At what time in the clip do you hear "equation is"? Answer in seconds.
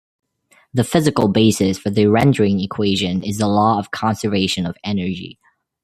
2.59-3.37